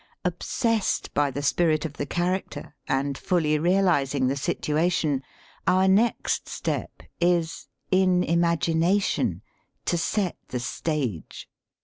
\ 0.15 0.25
Obsessed 0.25 1.13
by 1.13 1.29
the 1.29 1.43
spirit 1.43 1.85
of 1.85 1.93
the 1.93 2.07
character 2.07 2.73
and 2.87 3.15
fully 3.19 3.59
realizing 3.59 4.25
the 4.25 4.35
situation 4.35 5.21
our 5.67 5.87
next 5.87 6.49
step 6.49 7.03
is, 7.19 7.67
in 7.91 8.23
imagination, 8.23 9.43
to 9.85 9.99
set 9.99 10.37
the 10.47 10.59
stage. 10.59 11.47